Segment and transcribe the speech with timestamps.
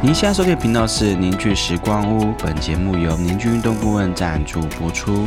[0.00, 5.26] 您现在收听的频道是凝聚时光屋，本节目由凝聚运动顾问赞助播出。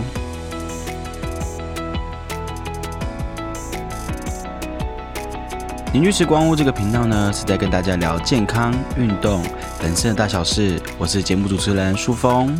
[5.91, 9.43] 凝聚时光屋这个频道呢，是在跟大家聊健康、运动、
[9.83, 10.81] 人生的大小事。
[10.97, 12.57] 我是节目主持人舒峰，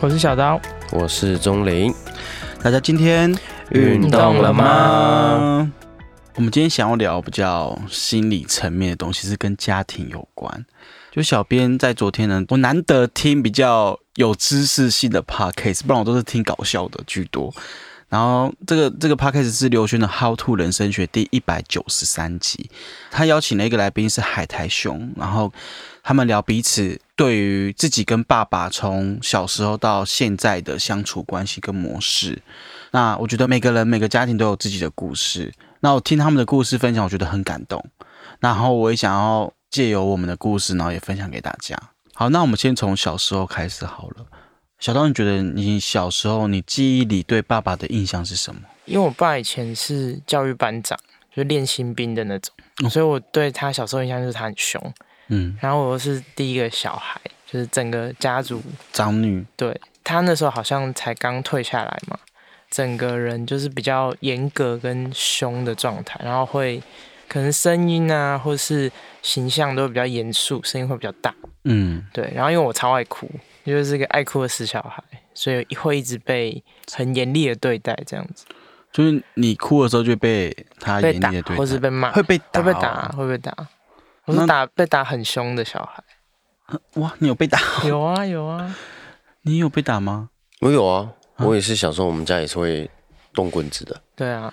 [0.00, 0.60] 我是小刀，
[0.90, 1.94] 我是钟林。
[2.60, 3.32] 大家今天
[3.70, 5.70] 运动了吗？
[6.34, 10.66] 我们今天想要聊比较心理层面的东西，是跟家庭有关。
[11.12, 17.54] 就小编在昨天呢，我难得听比较有知识性的 podcast，不然我都是听搞笑的居多。
[18.08, 22.70] 然后这个这个 podcast 是刘轩的《How to 人生学》第一百九十三集，
[23.10, 25.52] 他邀请了一个来宾是海苔熊，然后
[26.02, 32.40] 他们聊彼此对于自己跟爸爸从小时候到现在的相处关系跟模式。
[32.92, 35.52] 那我觉得每个人每个家庭都有自己的故事。
[35.80, 37.84] 那我听他们的故事分享，我觉得很感动。
[38.40, 41.76] 然后我也想要借由我们的故事，然后也分享给大家。
[42.14, 44.26] 好，那我们先从小时候开始好了。
[44.78, 48.60] 小刀，你觉得你小时候你记忆里对爸爸的印象是什么？
[48.84, 50.98] 因为我爸以前是教育班长，
[51.34, 54.94] 就练新兵的那种，所以我对他小时候印象就是他很凶。
[55.28, 57.18] 嗯，然后我又是第一个小孩，
[57.50, 58.60] 就是整个家族
[58.92, 59.42] 长女。
[59.56, 62.18] 对他那时候好像才刚退下来嘛，
[62.68, 66.82] 整个人就是比较严格跟凶的状态，然后会
[67.32, 71.34] 可能声音啊，或是形象都比较严肃，声音会比较大。
[71.64, 72.30] 嗯，对。
[72.34, 73.26] 然后因为我超爱哭。
[73.64, 75.02] 就是个爱哭的死小孩，
[75.32, 78.44] 所以会一直被很严厉的对待，这样子。
[78.92, 83.56] 就是你哭的时候就被他严厉的对待，或是被骂，会被会被打，会被打。
[84.24, 86.02] 我是打被打很凶的小孩。
[87.00, 87.58] 哇，你有被打？
[87.86, 88.76] 有啊有啊。
[89.42, 90.28] 你有被打吗？
[90.60, 92.90] 我有啊，我也是小时候我们家也是会
[93.32, 94.02] 动棍子的。
[94.16, 94.52] 对啊。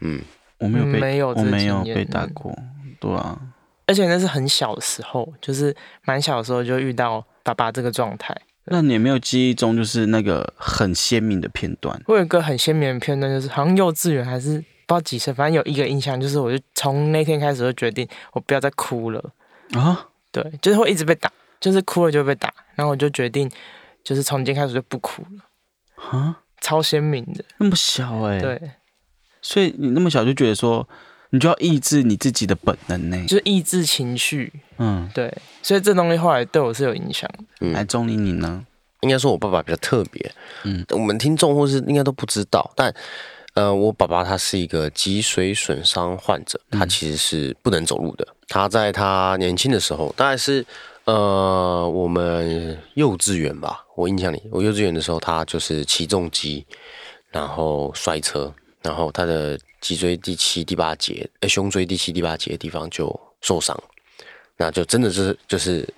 [0.00, 0.20] 嗯，
[0.58, 2.56] 我没有被，没有，我没有被打过。
[3.00, 3.38] 对啊。
[3.86, 8.36] 而且那是很小的时候，就是蛮小的时候就遇到爸爸这个状态。
[8.64, 11.98] 那你有没有记忆中就是那个很鲜明的片段？
[12.06, 19.24] 我有一个很鲜明的片段，就是好像幼稚园还是不知道几岁，反正有一个印象，就是我就从那天开始就决定我不要再哭了
[19.72, 20.06] 啊。
[20.30, 23.50] 对，就是会一直被打，就是哭了就会被打，然后我就决定
[24.04, 28.60] 就是从今天开始就不哭了啊，超鲜明的，那么小哎，对，
[29.48, 30.86] 所以你那么小就觉得说。
[31.30, 34.50] 你就要抑制你自己的本能呢，就是抑制情绪。
[34.78, 35.30] 嗯，对，
[35.62, 37.70] 所以这东西后来对我是有影响的。
[37.70, 38.64] 来，钟林，你呢？
[39.00, 40.32] 应该说我爸爸比较特别。
[40.64, 42.90] 嗯，我们听众或是应该都不知道，但
[43.52, 48.26] 呃，我爸爸他是一个脊髓损伤患者，他其实是不能走路的。
[48.48, 50.64] 他在他年轻的时候，大概是
[51.04, 56.64] 呃我们幼稚园吧，我印象里，我幼稚园的时候，他就是起重机，
[57.30, 59.58] 然后摔车，然后他的。
[59.80, 63.08] 脊椎第七、第八节，胸椎第七、第八节的地方就
[63.40, 63.80] 受伤，
[64.56, 65.88] 那就真的是就是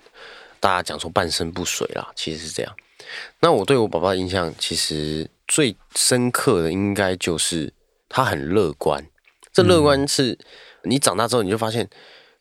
[0.59, 2.71] 大家讲说半身不遂啦，其实是这样。
[3.39, 7.73] 那我对我爸爸的印象，其实最深刻的应该就是
[8.07, 9.03] 他很乐观。
[9.51, 10.37] 这乐观是
[10.83, 11.89] 你长大之后你就发现，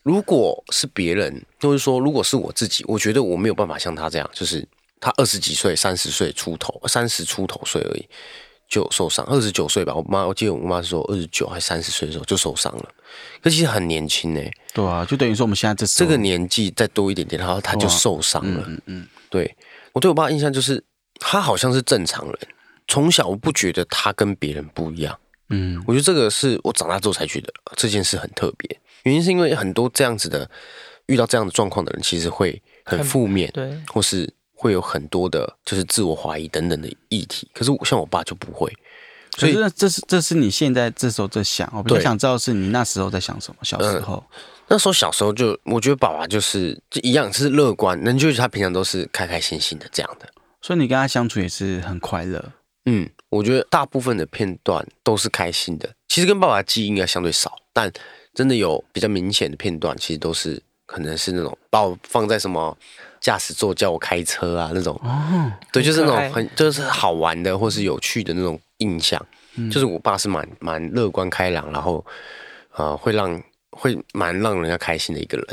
[0.02, 4.68] 如果是别人，就是说如果是我自己，我觉得我没有办法像他这样，就是
[5.00, 8.06] 他二十几岁、三十岁出头、三十出头岁而已。
[8.70, 9.92] 就受伤，二十九岁吧。
[9.92, 12.88] 我妈，我记得我妈是说二十九还三十岁的时候就受伤了，
[13.42, 14.40] 可其实很年轻呢。
[14.72, 18.64] 对啊，就等于说我们现在这这个年纪再多一点点，然后他就受伤了。
[18.68, 19.54] 嗯嗯，对
[19.92, 20.82] 我对我爸印象就是
[21.18, 22.38] 他好像是正常人，
[22.86, 25.18] 从小我不觉得他跟别人不一样。
[25.48, 28.80] 嗯，我觉得这个是我长大之后才觉得这件事很特别。
[29.02, 30.48] 原因是因为很多这样子的
[31.06, 34.32] 遇到这样的状况的人，其实会很负面，对，或是。
[34.60, 37.48] 会有很多的，就是自我怀疑等等的议题。
[37.54, 38.70] 可是像我爸就不会，
[39.38, 41.66] 所以这是这是你现在这时候在想。
[41.74, 43.56] 我比较想知道是你那时候在想什么。
[43.62, 44.22] 小时候，
[44.68, 50.28] 那时候小时候就我觉得爸爸就是就一样是乐观，那就是他平常都是开开心心的这样的。
[50.60, 52.52] 所以你跟他相处也是很快乐。
[52.84, 55.88] 嗯，我觉得大部分的片段都是开心的。
[56.06, 57.90] 其实跟爸爸的记忆应该相对少，但
[58.34, 62.76] 真的有比较明显的片段，其实都是可能是那种把我放在什么。
[63.20, 69.24] 驾驶座叫我开车啊，那种哦，对，就是那种很就是好玩的或是有趣的那种印象。
[69.70, 72.04] 就是我爸是蛮蛮乐观开朗，然后
[72.76, 75.46] 呃会让会蛮让人家开心的一个人。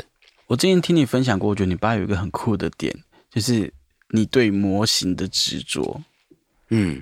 [0.46, 2.94] 我之前听你分享过，我觉得你爸有一个很酷的点，
[3.30, 3.70] 就是
[4.10, 6.00] 你对模型的执着。
[6.70, 6.98] 嗯，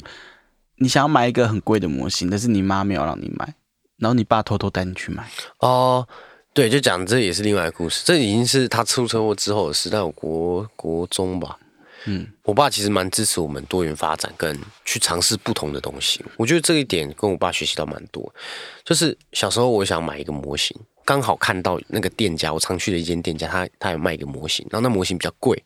[0.77, 3.55] 你想要买一个很贵的模型，但是你妈没有让你买，
[3.99, 5.29] 然后你爸偷偷带你去买。
[5.59, 6.09] 哦。
[6.57, 11.59] 对，就讲这也是另外一个故事，这已经是他出车祸之后的事，但我国国中吧，
[12.07, 16.25] 嗯，我爸其实蛮支持我们多元发展跟去尝试不同的东西。
[16.39, 18.35] 我觉得这一点跟我爸学习到蛮多。
[18.87, 20.75] 就是小时候我想买一个模型，
[21.05, 25.63] 刚好看到那个店家，我常去的一间店家，他他有卖一个模型，然后那模型比较贵，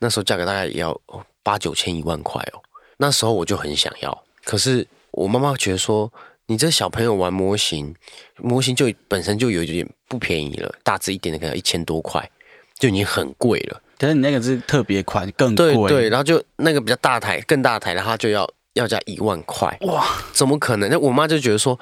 [0.00, 1.00] 那时候价格大概也要
[1.44, 2.58] 八九千一万块哦。
[2.96, 6.12] 那时候我就很想要，可是我妈妈觉得说，
[6.48, 7.94] 你这小朋友玩模型，
[8.36, 12.30] 模型就本身就有一点不便宜了，大致一点的可能一千多块，
[12.78, 13.82] 就已经很贵了。
[13.98, 15.74] 但是你那个是特别款，更贵。
[15.74, 19.76] 对对，然后就那个比较大台、更大台的，它就要要加一万块。
[19.82, 20.88] 哇，怎么可能？
[20.90, 21.78] 那我妈就觉得说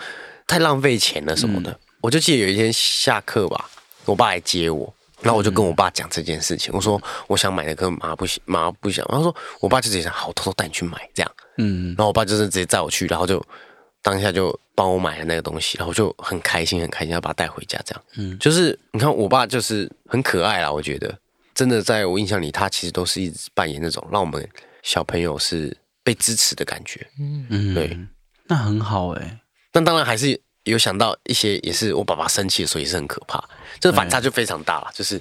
[0.46, 1.78] 太浪费钱了什么的。
[2.00, 3.68] 我就记得有一天下课吧，
[4.04, 6.72] 我爸来接我，然后我就跟我爸讲这件事情。
[6.72, 9.04] 我说我想买那个妈不行，妈不想。
[9.10, 11.32] 然后说我爸就直接讲好，偷偷带你去买这样。
[11.58, 13.44] 嗯，然后我爸就是直接载我去，然后就
[14.04, 18.04] 当下就帮我买了那个东西，然后我就很开心很开心要把它带回家这样。
[18.16, 21.18] 嗯，就是你看我爸就是很可爱啦，我觉得。
[21.54, 24.46] 真的，在我印象里，他其实都是一直扮演那种让我们
[24.82, 27.06] 小朋友是被支持的感觉。
[27.18, 27.96] 嗯嗯，对，
[28.48, 29.40] 那很好哎。
[29.70, 33.42] 但当然还是有想到一些，也是我爸爸生气的时候也是很可怕，
[33.78, 34.90] 这个反差就非常大了。
[34.92, 35.20] 就是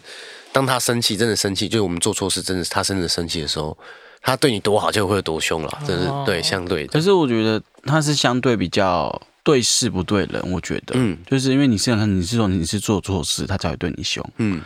[0.51, 3.77] 当他生气，真的生气，就是我们做错事，真的是他真的生气的时候，
[4.23, 5.83] 他对你多好就会有多凶了。
[5.85, 6.87] 这是对相对。
[6.87, 14.61] 可是我觉得他是相对比较对事不对人，我觉得，嗯，就是因为你想看你是说你是做错事，他才会对你凶，嗯。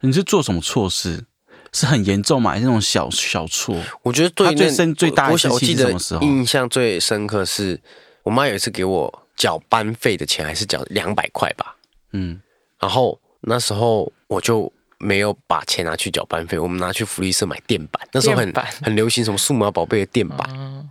[0.00, 1.24] 你是做什么错事？
[1.72, 2.52] 是很严重嘛？
[2.52, 3.76] 还是那种小小错？
[4.02, 6.22] 我觉得对最深最大的我记得什么时候？
[6.22, 7.80] 印象最深刻是
[8.22, 11.76] 我妈有一次给我缴班费的钱，还是缴两百块吧。
[12.12, 12.40] 嗯，
[12.78, 18.06] 然后那时候我就没有把钱拿去缴班费，我们拿去福利社买垫板。
[18.12, 18.52] 那时候很
[18.82, 20.48] 很流行什么数码宝贝的垫板，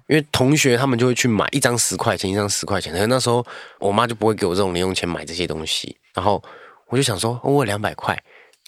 [0.07, 2.93] 因为同学他们就会去买一张十块钱，一张十块钱。
[2.93, 3.45] 可是那时候
[3.79, 5.95] 我妈就不会给我这种零用钱买这些东西。
[6.13, 6.41] 然后
[6.87, 8.17] 我就想说，我有两百块。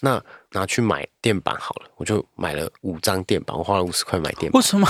[0.02, 0.18] 那
[0.52, 4.58] 拿去买垫板好了，我就买了五张垫板，我花了五十块买垫板。
[4.58, 4.86] 为什么？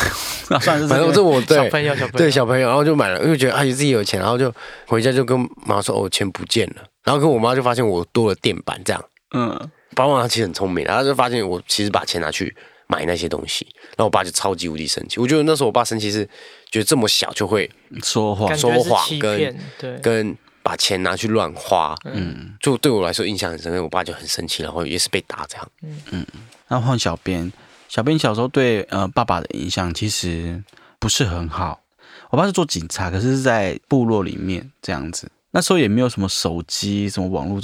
[0.61, 4.55] 反正这我对小朋友，小朋友对小朋友，然后就买了，因为觉得啊，自己有钱，然后就
[4.87, 5.37] 回家就跟
[5.67, 6.82] 妈说，哦，钱不见了。
[7.03, 9.05] 然后跟我妈就发现我多了垫板，这样。
[9.35, 9.70] 嗯。
[9.94, 12.54] 爸妈其实很聪明，然后就发现我其实把钱拿去
[12.87, 13.66] 买那些东西，
[13.96, 15.20] 然后我爸就超级无敌生气。
[15.20, 16.25] 我觉得那时候我爸生气是
[16.70, 17.70] 觉得这么小就会
[18.02, 19.56] 说谎，说谎跟
[20.02, 20.37] 跟。
[20.62, 26.26] 把钱拿去乱花，嗯，就对我来说印象很深，因为我爸就很生气，然后也是被打这样，嗯嗯。
[26.69, 27.50] 那换小编，
[27.88, 30.62] 小编小时候对呃爸爸的印象其实
[30.98, 31.81] 不是很好。
[32.28, 37.58] 我爸是做警察，可是是在部落里面这样子，那时候也没有什么手机、什么网络、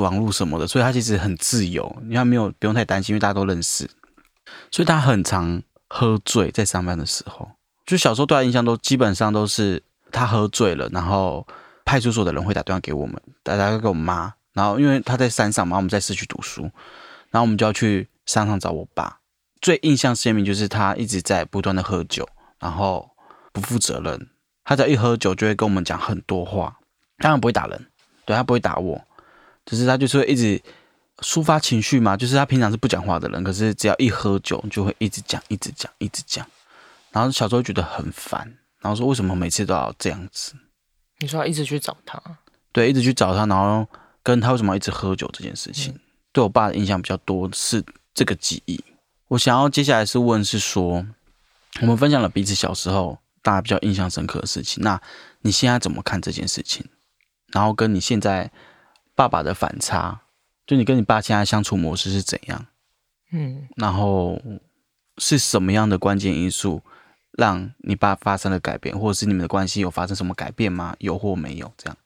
[0.00, 3.88] 网络什么的，所以他其实很自由，你看没有不用太担心，因为大家都认识，
[4.70, 7.50] 所以他很常喝醉在上班的时候。
[7.84, 11.46] 就小时候对他印象都基本上都是他喝醉了，然后。
[11.88, 13.14] 派出所的人会打电话给我们，
[13.44, 16.62] 打电话给我妈，然后因为他在山上嘛，我们在市区读书，
[17.30, 19.20] 然后我们就要去山上找我爸。
[19.60, 22.28] 最印象鲜明就是他一直在不断的喝酒，
[22.58, 23.08] 然后
[23.52, 24.28] 不负责任。
[24.64, 26.76] 他只要一喝酒，就会跟我们讲很多话。
[27.18, 27.86] 当然不会打人，
[28.24, 29.00] 对他不会打我，
[29.66, 30.60] 只是他就是会一直
[31.18, 32.16] 抒发情绪嘛。
[32.16, 36.46] 就是他平常是不讲话的人，可是只要一喝酒，就会一直讲，一直讲，一直讲。
[37.10, 38.40] 然后小时候觉得很烦，
[38.80, 40.54] 然后说为什么每次都要这样子。
[41.18, 42.20] 你说一直去找他，
[42.72, 43.88] 对，一直去找他，然后
[44.22, 45.98] 跟他为什么一直喝酒这件事情，
[46.32, 47.82] 对我爸的印象比较多是
[48.12, 48.84] 这个记忆。
[49.28, 51.06] 我想要接下来是问，是说
[51.80, 55.00] 我们分享了彼此小时候大家比较印象深刻的事情，那
[55.40, 56.84] 你现在怎么看这件事情？
[57.52, 58.50] 然后跟你现在
[59.16, 60.20] 爸爸的反差，
[60.64, 62.66] 就你跟你爸现在相处模式是怎样？
[63.32, 64.40] 嗯，然后
[65.18, 66.82] 是什么样的关键因素？
[67.32, 70.94] 让你爸发生了改变，或者是你们的关系有发生什么改变吗？
[71.00, 71.96] 有或没有这样？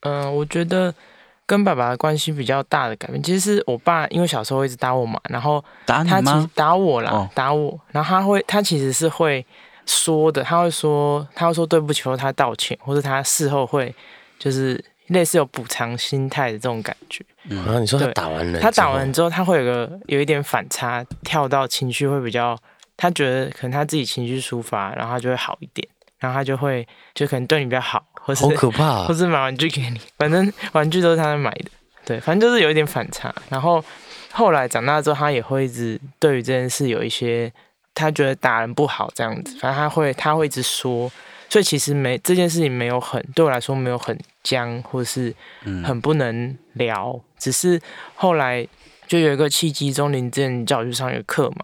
[0.00, 0.94] 嗯，我觉得
[1.44, 6.50] 跟爸爸的关系比较大的改变，其实是我爸因为小时候一直打我嘛，然后打你吗？
[6.54, 7.78] 打我啦，打我。
[7.88, 9.44] 然后他会，他其实是会
[9.84, 13.94] 说的，他会说，他会说对不起，或他道歉，或者他事后会
[14.38, 17.24] 就是类似有补偿心态的这种感觉。
[17.50, 22.58] 啊，你说他打完了，他打完之后，他会有个有一点反差，跳到情绪会比较。
[22.96, 25.88] 他觉得可能他自己情绪抒发，然后他就会好一点，
[26.18, 31.70] 然后他就会就可能对你比较好，或是好可怕， 或是买玩具给你，反正玩具都是他买的，
[32.04, 33.34] 对，反正就是有一点反差。
[33.48, 33.82] 然后
[34.32, 37.50] 后来长大之后，他也会一直对于这件事有一些，
[37.94, 41.10] 他觉得打人不好这样子，反正他会他会一直说，
[41.50, 45.34] 所以其实没这件事情没有很对我来说没有很僵，或是
[45.84, 47.78] 很不能聊，只是
[48.14, 48.66] 后来
[49.06, 51.56] 就有一个契机，中林之前叫我去上一个课嘛。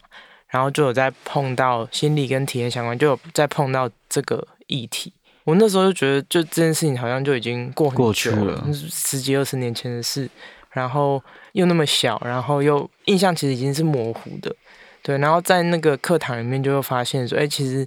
[0.48, 5.12] 然后就有在碰到心理跟体验相关，就有在碰到这个议题。
[5.44, 10.30] 我那时候就觉得，就这件事情好像就已经过过去了，十几二十年前的事。
[10.70, 14.54] 然后又那么小，然后又印象其实已经是模糊的。
[15.02, 17.86] 对，然后在那个课堂里面就会发现说，哎，其实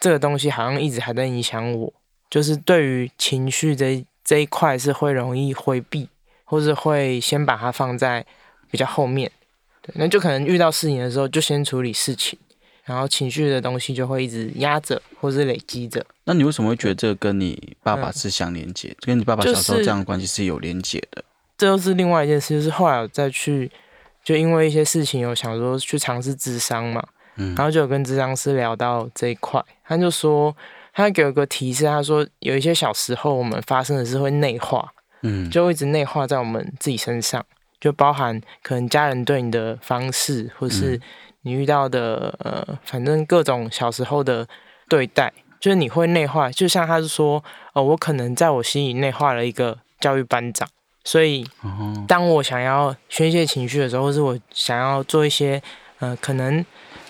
[0.00, 1.92] 这个东西好像一直还在影响我，
[2.28, 6.08] 就是对于情绪这这一块是会容易回避，
[6.44, 8.24] 或是会先把它放在
[8.70, 9.30] 比较后面。
[9.82, 12.38] 对，那就可能遇到事情的时候，就先处理事情，
[12.84, 16.04] 然后情绪的东西就会一直压着，或是累积着。
[16.24, 18.96] 那你为什么会觉得这个跟你爸爸是相连接？
[19.00, 21.24] 跟你爸爸小时候这样的关系是有连接的？
[21.58, 23.70] 这又是另外一件事，就是后来我再去，
[24.24, 27.06] 就因为一些事情，有想说去尝试智商嘛，
[27.40, 30.54] 嗯，然后就有跟智商师聊到这一块，他就说。
[30.92, 34.92] 他给我个提示，他说有一些小时候我们发生的事会内化，
[35.22, 37.42] 嗯，就一直内化在我们自己身上，
[37.80, 41.00] 就包含可能家人对你的方式，或是
[41.42, 44.46] 你遇到的呃，反正各种小时候的
[44.88, 46.50] 对待，就是你会内化。
[46.50, 47.42] 就像他是说，
[47.72, 50.68] 呃，我可能在我心里内化了一个教育班长，
[51.04, 51.46] 所以
[52.08, 55.62] 当我想要宣泄情绪的时候，或是我想要做一些
[56.00, 56.62] 呃，可能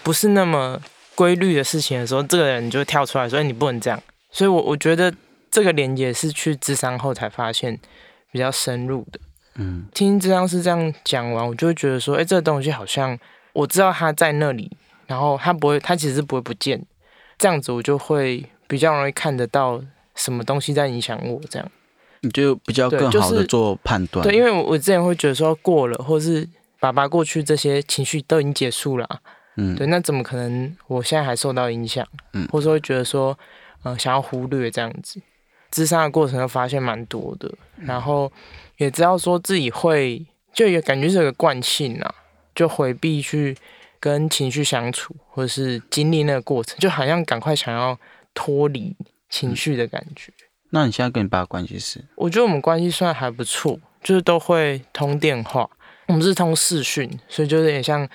[0.02, 0.80] 不是那么。
[1.16, 4.02] 规律的事情的时候，这个人就会跳出来，所以你不能这样。
[4.30, 5.12] 所以，我我觉得
[5.50, 7.78] 这个连接是去智商后才发现
[8.32, 9.20] 比较深入的。
[9.56, 13.18] 嗯，听智商是这样讲完，我就会觉得说，哎，这个东西好像
[13.52, 14.74] 我知道他在那里，
[15.06, 16.82] 然后他不会，他其实不会不见。
[17.36, 19.82] 这样子，我就会比较容易看得到
[20.14, 21.38] 什么东西在影响我。
[21.50, 21.70] 这样，
[22.22, 24.26] 你就比较更好的做判断。
[24.26, 29.20] 对，因为我我之前会觉得说过了，或是爸爸过去这些情绪都已经结束了。
[29.60, 30.74] 嗯，对，那怎么可能？
[30.86, 33.38] 我现在还受到影响，嗯，或者说觉得说，
[33.82, 35.20] 呃，想要忽略这样子，
[35.70, 38.32] 自杀的过程又发现蛮多的，然后
[38.78, 40.24] 也知道说自己会，
[40.54, 42.14] 就也感觉是个惯性啊，
[42.54, 43.54] 就回避去
[44.00, 47.98] 跟情绪相处，或者是经历那个过程，就好像赶快想要
[48.32, 48.96] 脱离
[49.28, 50.32] 情绪的感觉。
[50.70, 52.02] 那你现在跟你爸关系是？
[52.14, 55.68] 我觉得我们关系算还不错，就是都会通电话，
[56.06, 58.08] 我们是通视讯，所以就有点像。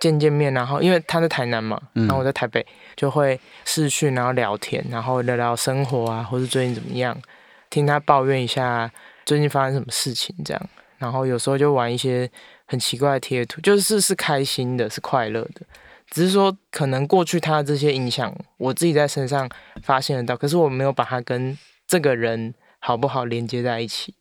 [0.00, 2.66] 见见面，然后因为他在台南嘛，然后我在台北，
[2.96, 7.16] 就会视讯，然后聊天，然后聊聊生活啊，或是最近怎么样，
[7.68, 8.90] 听他抱怨一下
[9.26, 12.28] 最近发生什么事情这样，然后有时候就玩一些
[12.64, 15.60] 很奇怪的贴图，就是是开心的，是快乐的，
[16.08, 19.48] 只是说可能过去他的这些影响，我自己在身上
[19.82, 24.14] 发现得到，可是我没有把他跟这个人好不好连接在一起。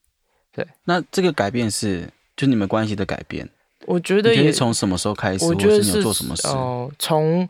[0.51, 3.47] 对，那这个改变是就你们关系的改变。
[3.89, 5.43] 我觉得也从什么时候开始？
[5.45, 6.47] 我觉得是做什么事？
[6.47, 7.49] 哦，从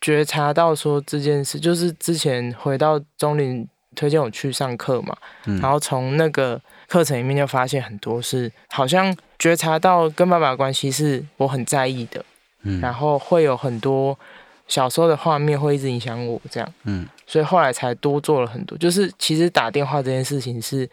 [0.00, 12.24] 觉察到说这件事，就是之前回到中林推荐我去上课嘛，然后从那个课程里面就发现很多是好像觉察到跟爸爸的关系是我很在意的，
[12.64, 14.18] 嗯，然后会有很多
[14.66, 20.90] 小时候的画面会一直影响我这样，嗯，所以后来才多做了很多，就是其实打电话这件事情是。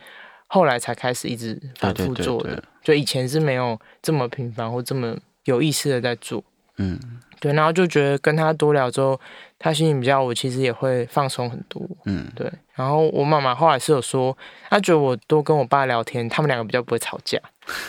[0.48, 6.44] 后来才开始一直反复做的，就以前是没有这么频繁或这么有意思的在做。
[6.78, 7.00] 嗯，
[7.40, 9.20] 对，然后就觉得跟他多聊之后，
[9.58, 11.82] 他心情比较，我其实也会放松很多。
[12.06, 12.52] 嗯，对。
[12.76, 14.38] 然后我妈妈后来是有说，
[14.70, 17.40] 她觉得我多跟我爸聊天，他们两个比较不会吵架。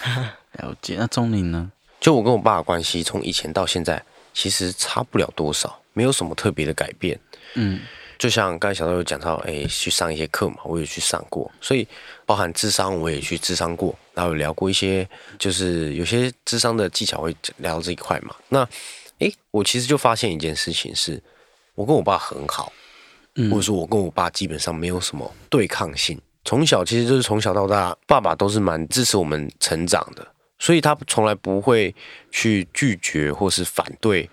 [0.58, 0.96] 了解。
[0.98, 1.70] 那钟林呢？
[2.00, 7.18] 就我跟我爸的关系，从以前到现在，其实差不了多少，没有什么特别的改变。
[7.56, 7.80] 嗯。
[8.18, 11.86] 就像刚才小豆有讲到，哎，去上一些课嘛，我也去上过，所以
[12.24, 15.08] 包含智商我也去智商过，然后有聊过一些，
[15.38, 18.34] 就是有些智商的技巧会聊这一块嘛。
[18.48, 18.66] 那，
[19.18, 21.22] 哎，我其实就发现一件事情是，
[21.74, 22.72] 我跟我爸很好，
[23.50, 26.20] 或者说我跟我爸基本上没有什么对抗性。
[26.44, 30.26] 从小其实就是从小到大，爸爸都是蛮支持我们成长的，
[30.58, 31.94] 所以他从来不会
[32.30, 34.30] 去拒绝或是反对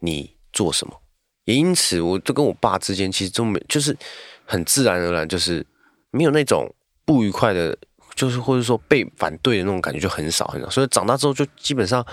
[0.00, 1.00] 你做什么。
[1.48, 3.96] 也因此，我就跟我爸之间其实都没，就是
[4.44, 5.64] 很自然而然，就是
[6.10, 6.70] 没有那种
[7.06, 7.74] 不愉快的，
[8.14, 10.68] 就是或者说被反对的那种感觉就很少很少。
[10.68, 12.06] 所以长大之后，就基本上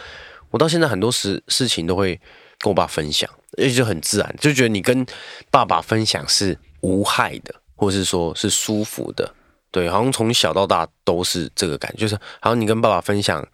[0.51, 2.17] 我到现在很多事事情都会
[2.59, 5.05] 跟我爸分享，而且就很自然，就觉得你跟
[5.51, 9.29] 爸爸分享是无害的，或者是说是舒服的，
[9.69, 13.45] 对，好像从小到大都是这个感觉，就是好像你跟爸爸分享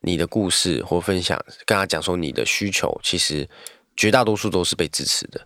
[0.00, 3.46] 你的故事，或分享跟他讲说你的需求，其实。
[3.96, 5.40] 绝大多数都是被支持的，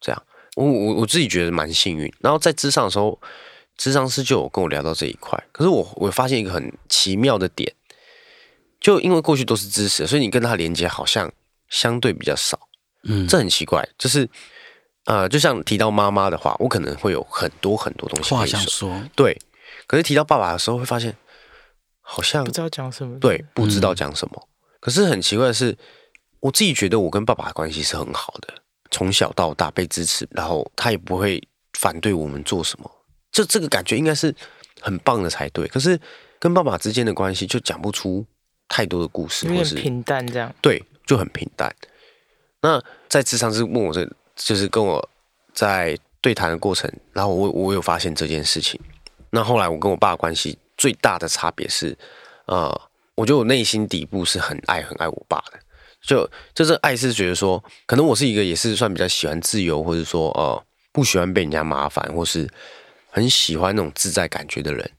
[0.00, 0.22] 这样
[0.56, 2.12] 我我我自己觉得蛮幸运。
[2.20, 3.20] 然后在智商的时候，
[3.76, 5.42] 智商师就有跟我聊到这一块。
[5.52, 7.72] 可是我我发现一个很奇妙的点，
[8.80, 11.32] 就因为过去都是支持，所以你跟他连接好像
[11.68, 12.68] 相对比较少。
[13.04, 13.88] 嗯，这很奇怪。
[13.98, 14.28] 就是
[15.06, 19.02] 呃，就像提到妈妈的话，我可能会有很多很多东西话想说。
[19.16, 19.36] 对，
[19.86, 21.16] 可是提到爸爸的时候，会发现
[22.00, 23.18] 好像不知道讲什么。
[23.18, 24.48] 对，不知道讲什么。
[24.80, 25.76] 可是很奇怪的是。
[26.40, 28.54] 我自己觉得我跟爸爸的关系是很好的，
[28.90, 31.42] 从小到大被支持，然后他也不会
[31.74, 32.90] 反对我们做什么，
[33.30, 34.34] 就这个感觉应该是
[34.80, 35.66] 很棒的才对。
[35.68, 35.98] 可是
[36.38, 38.24] 跟爸爸之间的关系就讲不出
[38.68, 40.52] 太多的故事，或是平淡这样。
[40.60, 41.74] 对，就很平淡。
[42.62, 45.06] 那在智商是问我这，就是跟我
[45.52, 48.80] 在对谈的过程，然后我我有发现这件事情。
[49.30, 51.96] 那后来我跟我爸的关系最大的差别是，
[52.46, 52.68] 呃，
[53.14, 55.58] 我觉得我内心底部是很爱很爱我爸的，
[56.02, 62.48] 就就是爱是觉得说，可能我是一个也是算比较喜欢自由，或者说呃不喜欢被人家麻烦，或是
[63.10, 64.90] 很喜欢那种自在感觉的人。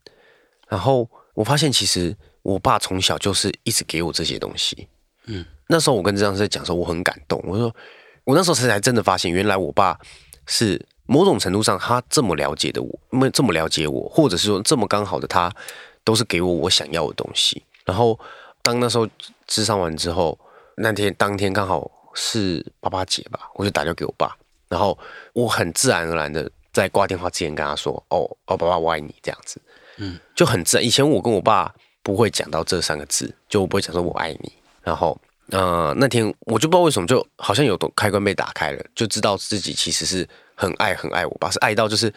[0.68, 4.88] 然后我发现其实我爸从小就是一直给我这些东西，
[5.26, 7.76] 嗯，那时候我跟这样在讲说我很感动，我说
[8.24, 10.00] 我那时候才才真的发现，原来我爸
[10.46, 10.86] 是。
[11.08, 15.54] 某种程度上，他这么了解的我，没这么了解我，或者是说这么刚好的他，
[16.06, 17.62] 都是给我我想要的东西。
[17.84, 18.18] 然后
[18.62, 19.06] 当那时候
[19.46, 20.40] 智商完之后，
[20.76, 24.36] 那天当天刚好是爸爸节吧，我就打电话给我爸，
[24.70, 24.98] 然后
[25.34, 29.62] 我很自然而然的在挂电话之前跟他说：“哦哦，爸爸我爱你。”这样子，
[29.98, 30.86] 嗯，就很自然。
[30.86, 31.74] 以前我跟我爸
[32.04, 34.52] 不会讲到这三个字，就我不会讲说我爱你。
[34.82, 35.20] 然后，
[35.52, 40.28] 呃，那天我就不知道为什么，就好像有开关被打开了，就知道自己其实是。
[40.54, 42.14] 很爱很爱我爸，是爱到就是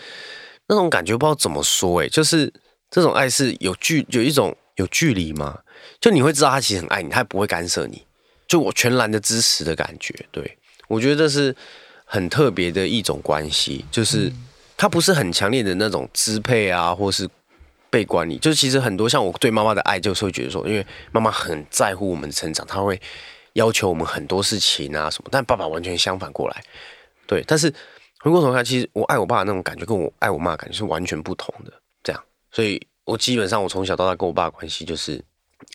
[0.66, 2.52] 那种感觉，不知道怎么说哎，就是
[2.90, 5.60] 这种爱是有距有一种有距离吗？
[5.98, 8.04] 就你会知道他其实很爱你，他不会干涉你，
[8.46, 10.14] 就我全然的支持的感觉。
[10.30, 10.58] 对
[10.88, 11.54] 我觉得这是
[12.04, 14.32] 很特别的一种关系，就是
[14.76, 17.28] 他不是很强烈的那种支配啊，或是
[17.90, 18.38] 被管理。
[18.38, 23.00] 就是其实很多像我对妈妈的爱，就是会觉得说，因为妈妈很在乎我们的成长，她会
[23.54, 26.62] 要求我们很多事情啊什么，但爸爸完全相反过来，
[27.26, 27.72] 对，但是。
[28.20, 31.70] 回过头看，其实我爱我爸的那种感觉，跟我爱我妈的感觉是完全不同的。
[32.02, 35.22] 这样，所以我基本上我从小到大跟我爸的关系就是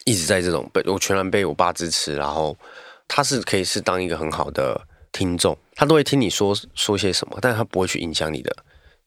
[0.06, 2.58] 一直在这种被我全然被我爸支持，然后
[3.08, 4.80] 他是可以是当一个很好的
[5.12, 8.56] 听众，他都会听你说说些什么，但是他不会去影响你的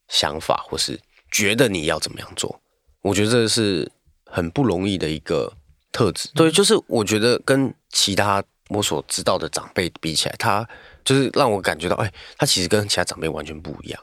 [0.07, 0.99] 想法，或是
[1.31, 2.61] 觉得你要怎么样做。
[3.01, 3.91] 我觉得这是
[4.25, 5.53] 很不容易的一个
[5.91, 6.29] 特质。
[6.35, 10.67] 对，就是我觉得跟其他我所知道的长辈比起来，他。
[11.05, 14.01] 就是让我感觉到，哎，他其实跟其他长辈完全不一样。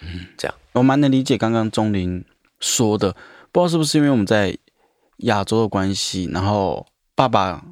[0.00, 2.24] 嗯，这样我蛮能理解刚刚钟林
[2.58, 3.14] 说的，
[3.52, 4.56] 不知道是不是因为我们在
[5.18, 7.64] 亚洲的关系，然后爸爸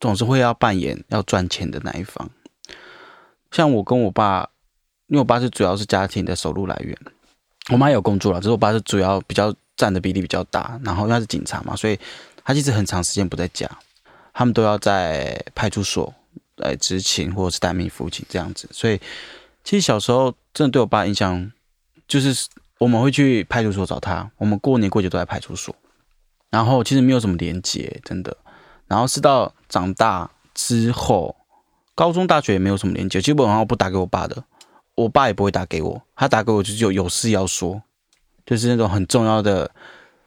[0.00, 2.28] 总是会要扮演要赚钱的那一方。
[3.50, 4.48] 像我跟我爸，
[5.06, 6.96] 因为我爸是主要是家庭的收入来源，
[7.70, 10.80] 我妈有工作了，只是我爸是主要比较占的比例比较大。
[10.84, 11.98] 然后因为他是警察嘛，所以
[12.44, 13.68] 他其实很长时间不在家，
[14.32, 16.12] 他们都要在派出所。
[16.56, 19.00] 来执勤或者是待命父亲这样子，所以
[19.64, 21.50] 其实小时候真的对我爸印象
[22.06, 22.46] 就是
[22.78, 25.74] 我们会去派出所找他，我们过年过节都在派出所，
[26.52, 28.36] 然后其实没有什么连接，真的。
[28.86, 31.34] 然后是到长大之后，
[31.96, 34.44] 高中大学也没有什么连接，基本上我不打给我爸的，
[34.94, 37.82] 我爸也不会打给我，他打给我就是有有事要说，
[38.46, 39.72] 就是那种很重要的，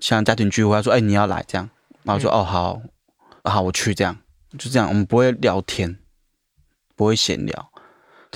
[0.02, 1.70] 像家庭聚会，他说哎你要来这样，
[2.04, 2.82] 然后说哦好，
[3.44, 4.18] 好我去这样，
[4.58, 6.00] 就这样，我们不会聊天。
[6.98, 7.72] 不会闲聊，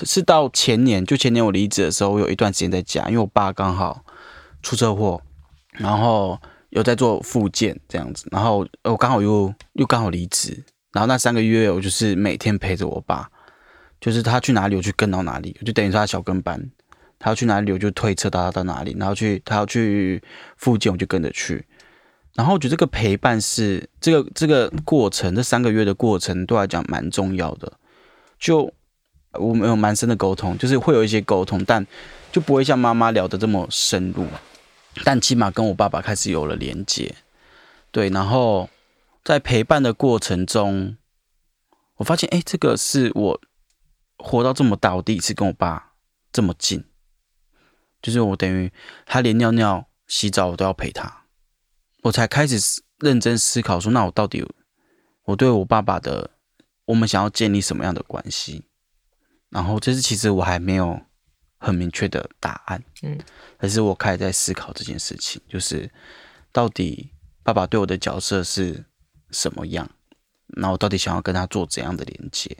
[0.04, 4.04] 是到前年，就前年我离职的时候，我有一段时间在家，因为我爸刚好
[4.62, 5.21] 出车祸，
[5.71, 6.38] 然后
[6.69, 13.29] 有在做复健这样子，然后我刚好又又刚好离职，然后那三个月我就是每天陪着我爸，
[13.99, 16.63] 就是他去哪里我去跟到哪里，就等于说他小跟班，
[17.17, 20.21] 他要去哪里我就推车到他到哪里，然后去他要去
[20.58, 21.65] 复健我就跟着去，
[22.36, 27.73] 然后我觉得这个陪伴是这个这个过程，这三个月的过程对我来讲蛮重要的。
[28.38, 28.71] 就
[29.34, 31.86] 我们有蛮深的沟通，就是会有一些沟通，但
[32.32, 34.25] 就不会像妈妈聊的这么深入。
[35.03, 37.15] 但起码跟我爸爸开始有了连接，
[37.91, 38.09] 对。
[38.09, 38.69] 然后
[39.23, 40.97] 在陪伴的过程中，
[41.95, 43.41] 我发现，哎，这个是我
[44.17, 45.93] 活到这么大，我第一次跟我爸
[46.31, 46.85] 这么近。
[48.01, 48.71] 就是我等于
[49.05, 51.25] 他连尿尿、洗澡我都要陪他，
[52.03, 54.45] 我才开始认真思考说，那我到底
[55.25, 56.31] 我对我爸爸的。
[56.89, 58.63] 我们想要建立什么样的关系？
[59.51, 60.99] 然后，这是其实我还没有
[61.59, 62.83] 很明确的答案。
[63.03, 63.15] 嗯，
[63.57, 65.87] 可是我开始在思考这件事情，就是
[66.51, 67.11] 到底
[67.43, 68.83] 爸爸对我的角色是
[69.29, 69.87] 什么样？
[70.57, 72.57] 那我到底想要跟他做怎样的连接？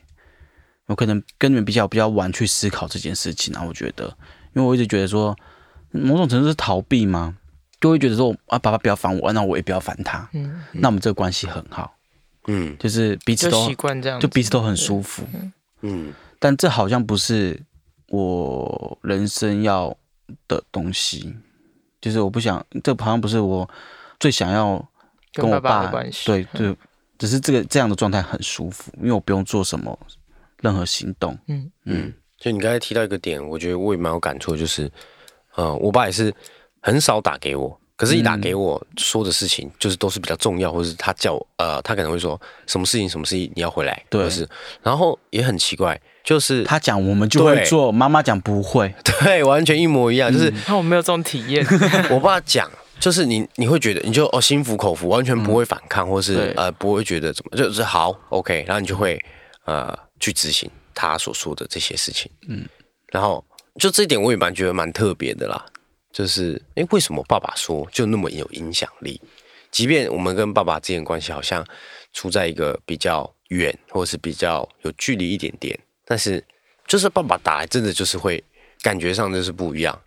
[0.86, 3.54] 我可能跟你们比较比较晚去思考这件事情。
[3.54, 4.06] 然后我觉得，
[4.54, 5.36] 因为我一直觉得说，
[5.92, 7.38] 某种程度是逃避吗？
[7.80, 10.30] 就会觉得说，啊，爸爸不要烦我，那我也不要烦他。
[10.34, 11.96] 嗯，那我们这个关系很好。
[12.48, 15.24] 嗯，就是彼此都习惯这样，就彼此都很舒服。
[15.82, 17.62] 嗯，但这好像不是
[18.10, 19.96] 我人生要
[20.48, 21.36] 的东西。
[22.02, 23.70] 就是我不想，这好像不是我
[24.20, 24.84] 最想要
[25.34, 26.26] 跟我爸的关系。
[26.26, 26.76] 对对，
[27.18, 29.98] 只是这个这样的状态很舒服，因为我不用做什么
[30.62, 31.38] 任何行动。
[31.48, 34.90] 嗯嗯，就你刚才提到一个点，我觉得我也蛮有感触，就是，
[35.56, 36.34] 呃，我爸也是
[36.80, 37.78] 很少打给我。
[37.98, 44.48] 可是，一打给我说的事情，就是都是比较重要，或者是他叫我，呃，他可能会说什么事情，什么事情你要回来，对，是。
[44.82, 50.54] 然后也很奇怪，就是他讲我们就会做，妈妈讲不会， 对，完全一模一样，就是。
[50.68, 51.66] 那我没有这种体验。
[52.12, 59.20] 我爸讲就是你你会觉得你就哦心服口服，完全不会反抗，或是对呃不会觉得怎么就是好 OK，然后你就会
[59.66, 62.64] 呃去执行他所说的这些事情，嗯，
[63.08, 63.44] 然后
[63.80, 65.66] 就这一点我也蛮觉得蛮特别的啦，
[66.14, 69.20] 就是诶为什么爸爸说就那么有影响力？
[69.72, 71.66] 即便我们跟爸爸之间关系好像
[72.14, 76.44] 处在一个比较远，或者是比较有距离一点点，但是
[76.88, 78.44] 就是爸爸打来真的就是会
[78.82, 80.02] 感觉上就是不一样，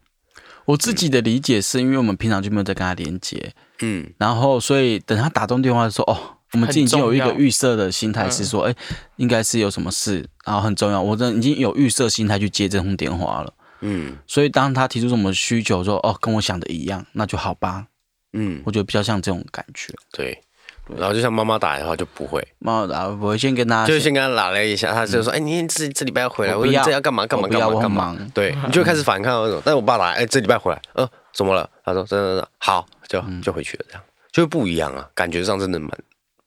[0.65, 8.75] 我自己的理解是因为我们平常就没有在跟他连接，嗯然后所以等他打通电话的时候，哦，我们已经有一个预设的心态是说，哎、
[9.15, 13.55] 应该是有什么事，然后很重要，我真的已经有预设心态去接这通电话了。
[13.85, 17.87] 嗯所以当他提出什么需求说，哦，跟我想的一样，那就好吧。
[18.33, 19.95] 嗯，我觉得比较像这种感觉。
[20.11, 20.43] 对。
[20.89, 29.63] 然后就像妈妈打来的话就不会，妈的，我会先跟他就先跟他拉了一下，他就说：“哎、你这这礼拜要回来，我说你我不要这要干嘛干嘛干嘛干嘛忙？”对，你就会开始反抗那种。
[29.65, 31.69] 但是我爸来，哎、这礼拜回来，呃，怎么了？
[31.85, 35.91] 他说：“真的真的好，就就回去了，这样就不一样啊，感觉上真的蛮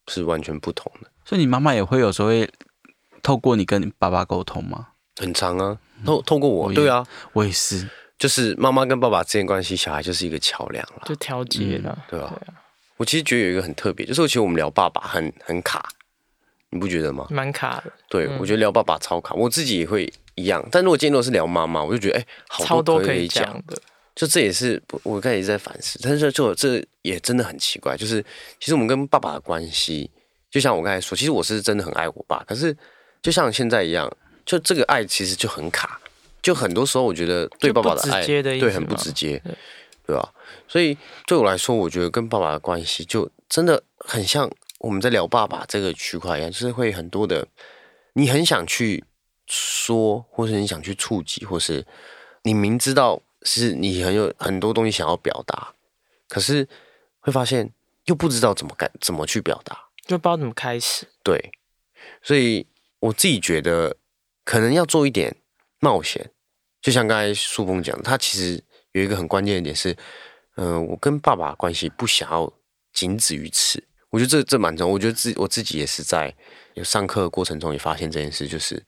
[0.08, 2.50] 是完全不同的，所以你妈妈也会有时候会
[3.24, 4.88] 透过你跟你爸爸沟通吗？
[5.18, 5.78] 很长啊。
[6.06, 7.88] 透透过我，对啊，我也是，
[8.20, 12.34] 就是妈妈跟爸爸之间关系，小孩就是一个桥梁了，就调节了，对吧、
[12.98, 15.88] 我其实觉得有一个很特别，就是其实我们聊爸爸很很卡，
[16.70, 17.28] 你不觉得吗？
[17.30, 20.66] 蛮卡的，对，我觉得聊爸爸超卡，我自己也会一样。
[20.72, 23.64] 但如果今天如果是聊妈妈，我就觉得哎、好超多可以讲讲。
[23.68, 23.82] 的。
[24.16, 28.24] 就这也是我刚才一直在反思，但是就这也真的很奇怪，就是
[28.62, 30.10] 其实我们跟爸爸的关系，
[30.50, 32.74] 就像我刚才说，其实我是真的很爱我爸，可是
[33.22, 34.10] 就像现在一样，
[34.46, 36.00] 就这个爱其实就很卡，
[36.42, 39.42] 就很多时候我觉得对爸爸的爱，的对很不直接，
[40.06, 40.34] 对吧？
[40.68, 47.48] 所以对我来说，我觉得跟爸爸的关系就真的很像我们在聊爸爸这个区块一样，就是会很多的，
[48.14, 49.04] 你很想去
[49.48, 51.86] 说，或是你想去触及，或是
[52.44, 55.74] 你明知道是你很有很多东西想要表达，
[56.30, 56.68] 可是
[57.20, 57.72] 会发现
[58.06, 61.08] 又不知道怎么该怎么去表达，就不知道怎么开始。
[61.24, 61.52] 对，
[62.22, 62.68] 所以
[63.00, 63.98] 我自己觉得
[64.44, 65.36] 可能要做一点
[65.80, 66.32] 冒险，
[66.82, 68.64] 就像刚才树峰讲的，他其实
[68.96, 69.94] 有一个很关键的点是，
[70.56, 72.52] 嗯、我跟爸爸关系不想要
[72.94, 73.84] 仅止于此。
[74.10, 74.94] 我觉得这这蛮重要。
[74.94, 76.34] 我觉得自我自己也是在
[76.76, 78.82] 有上课的过程中也发现这件事，就是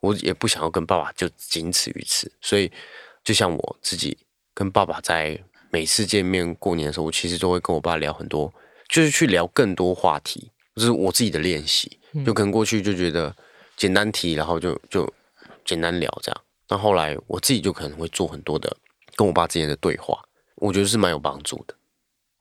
[0.00, 2.30] 我也不想要跟爸爸就仅此于此。
[2.42, 2.70] 所以
[3.24, 4.18] 就像我自己
[4.52, 8.52] 跟爸爸在每次见面过年的时候，我其实都会跟我爸聊很多，
[8.90, 11.98] 就是去聊更多话题，就是我自己的练习。
[12.26, 13.34] 就可能过去就觉得
[13.76, 15.10] 简单提，然后就就
[15.64, 16.40] 简单聊这样。
[16.68, 18.76] 那后来我自己就可能会做很多的
[19.18, 20.16] 跟我爸之间的对话，
[20.58, 21.74] 我觉得是蛮有帮助的。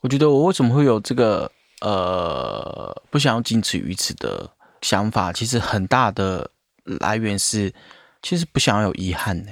[0.01, 4.47] 我觉得我为什么会有这个呃不想要仅此于此的
[4.83, 6.51] 想法，其实很大的
[6.83, 7.73] 来源是，
[8.21, 9.51] 其实不想要有遗憾呢、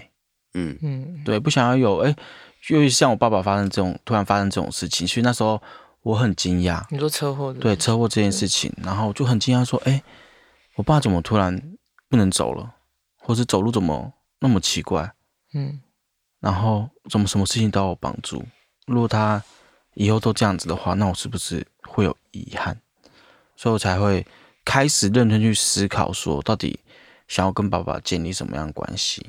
[0.53, 0.77] 嗯。
[0.83, 2.15] 嗯，对，不想要有哎，
[2.69, 5.59] 尤其像我爸爸发生这种突然发生这种事情，所以那时候
[6.03, 10.03] 我很惊讶，你说车祸对车祸这件事情，然后就很惊讶说，哎，
[10.75, 11.59] 我爸怎么突然
[12.07, 12.75] 不能走了，
[13.17, 15.11] 或是走路怎么那么奇怪，
[15.55, 15.81] 嗯，
[16.45, 18.45] 然后怎么什么事情都要有帮助？
[18.85, 19.41] 如果他
[19.95, 22.77] 以后都这样子的话，那我是不是会有遗憾？
[23.55, 24.23] 所以我才会
[24.63, 26.79] 开始认真去思考，说到底
[27.27, 29.25] 想要跟爸爸建立什么样的关系？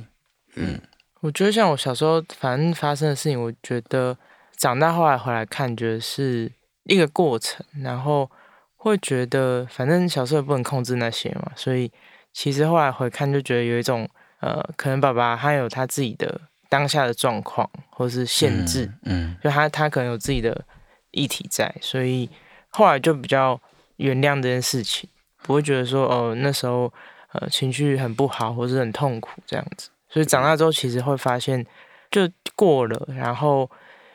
[0.56, 0.78] 嗯
[1.20, 4.14] 我觉得像我小时候反正发生的事情，我觉得
[4.58, 6.52] 长大后来回来看，觉得是
[6.84, 8.30] 一个过程，然后
[8.76, 11.90] 会觉得反正小时候也不能控制那些嘛，所以
[12.34, 14.06] 其实后来回看就觉得有一种
[14.40, 20.64] 呃，可能爸爸他有他自己的当下的状况或是限制，嗯，就他他可能有自己的
[21.10, 22.28] 议题在，所以
[22.70, 23.60] 后来就比较
[23.96, 25.08] 原谅这件事情，
[25.42, 26.92] 不会觉得说哦那时候
[27.32, 29.90] 呃情绪很不好或是很痛苦这样子。
[30.08, 31.66] 所以长大之后，其实会发现
[32.10, 33.70] 就过了，然后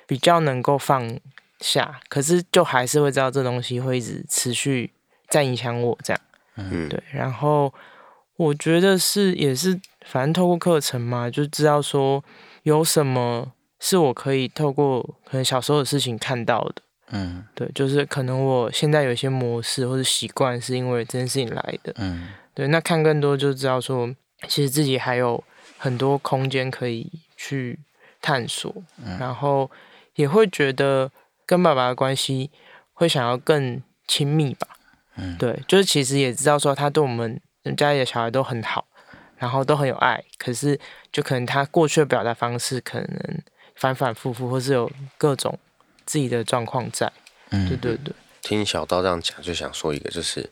[0.08, 1.20] 比较能够放
[1.60, 4.92] 下，可是就还是会知道这东西会一直持续
[5.28, 6.22] 在影响我这样。
[6.56, 7.72] 嗯，对，然后
[8.36, 12.24] 我觉得是也是，反正透过课程嘛，就知道说
[12.64, 16.82] 有什么是我可以透过可能小时候的事情看到的。
[17.14, 21.94] 嗯对，就是可能我现在有一些模式或者习惯是因为这件事情来的。
[21.98, 24.10] 嗯对，那看更多就知道说，
[24.48, 25.44] 其实自己还有
[25.78, 27.80] 很多空间可以去
[28.22, 28.74] 探索，
[29.20, 29.70] 然后
[30.16, 31.12] 也会觉得
[31.46, 32.50] 跟爸爸的关系
[32.94, 34.68] 会想要更亲密吧。
[35.18, 37.42] 嗯对，就是其实也知道说他对我们
[37.76, 38.86] 家里的小孩都很好，
[39.42, 40.80] 然后都很有爱，可是
[41.12, 43.42] 就可能他过去的表达方式可能
[43.76, 45.58] 反反复复，或是有各种
[46.06, 47.12] 自己的状况在。
[47.50, 50.48] 对嗯，对对对，听小刀这样讲，就想说一个，就是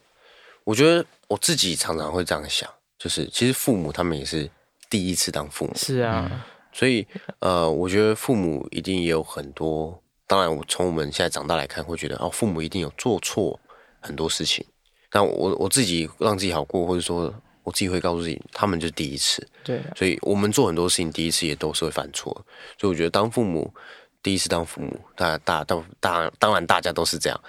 [0.64, 4.50] 我觉得我自己常常会这样想，就是其实父母他们也是
[4.90, 7.06] 第一次当父母，是啊，所以
[7.38, 13.60] 呃，我觉得父母一定也有很多当然，我从我们现在长大来看，会觉得哦，父母一定有做错
[14.00, 14.66] 很多事情。
[15.12, 19.46] 但我我自己让自己好过，或者说我自己会告诉自己，他们就是第一次。
[19.64, 22.34] 对，所以我们做很多事情，第一次也都是会犯错。
[22.80, 23.74] 所以我觉得当父母，
[24.22, 27.44] 第一次当父母，大大当当当然大家都是这样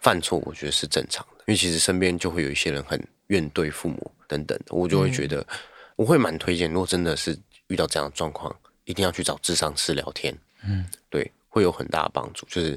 [0.00, 1.44] 犯错，我觉得是正常的。
[1.46, 5.46] 因为其实身边就会有一些人很怨对父母等等，我就会觉得
[5.96, 10.36] 我会蛮推荐，如果真的是遇到这样的状况，一定要去找智商师聊天。
[10.64, 11.30] 嗯，对。
[11.54, 12.72] 会有很大的帮助，就是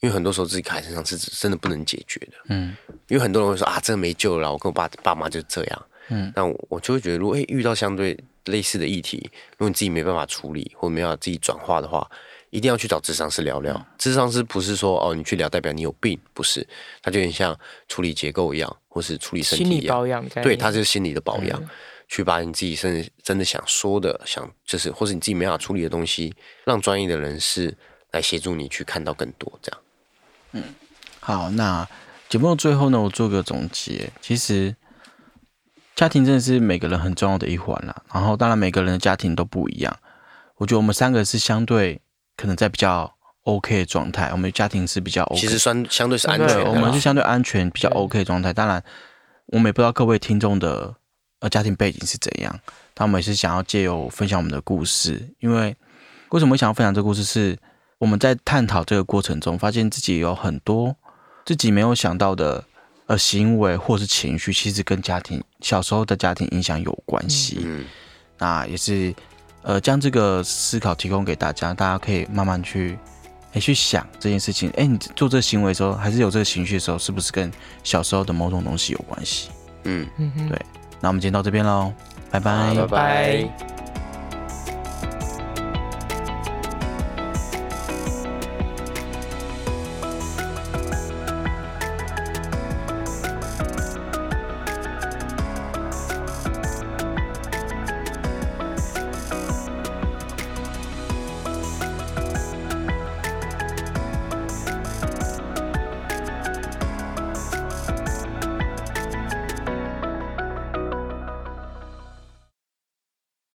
[0.00, 2.32] 因为很多时候自己卡在身上是真的不能解决的。
[2.48, 2.74] 嗯，
[3.08, 5.86] 因为很多人会说啊，这个没救了，我跟我爸爸妈就这样。
[6.08, 12.08] 嗯，那我就会觉得，如果遇到相对类似的议题，如果你自己没办法处理或没办法自己转化的话，
[12.50, 13.86] 一定要去找智商师聊聊。
[13.98, 16.66] 智商师不是说哦，你去聊代表你有病，不是，
[17.02, 20.24] 他就有点像处理结构一样，或是处理身体一样。
[20.42, 21.62] 对，他就是心理的保养。
[22.06, 27.76] 去把你自己甚至真的想说的、想就是，或是你自己没法处理的东西，让专业的人士。
[28.12, 29.80] 来协助你去看到更多，这样。
[30.52, 30.62] 嗯，
[31.18, 31.84] 好，那
[32.28, 34.08] 节目的最后呢，我做个总结。
[34.20, 34.72] 其实
[35.96, 37.94] 家庭真的是每个人很重要的一环啦。
[38.12, 39.96] 然后，当然每个人的家庭都不一样。
[40.56, 42.00] 我觉得我们三个是相对
[42.36, 48.52] 可能在比较 OK 的状态，我们家庭是比较 OK，其实算相对是安全，我们是相对安全、比较 OK 的状态。
[48.52, 48.82] 当然，
[49.46, 50.94] 我们也不知道各位听众的
[51.40, 52.58] 呃家庭背景是怎样，
[52.94, 55.34] 但我们也是想要借由分享我们的故事。
[55.40, 55.76] 因为
[56.30, 57.58] 为什么想要分享这个故事是？
[57.98, 60.94] 我们在探讨这个过程中，发现自己有很多
[61.46, 62.62] 自己没有想到的
[63.06, 67.60] 呃行为或是情绪，其实跟家庭小时候的家庭影响有关系。
[67.62, 67.84] 嗯，
[68.38, 69.14] 那也是
[69.62, 72.98] 呃将这个思考提供给大家，大家可以慢慢去
[73.52, 74.70] 哎去想这件事情。
[74.76, 79.50] 哎，你做这个行为的时候，还是有这个情绪的时候，是不是跟小时候的某种东西有关系？
[79.84, 80.60] 嗯嗯，对。
[81.00, 81.92] 那我们今天到这边喽，
[82.30, 83.83] 拜拜拜拜。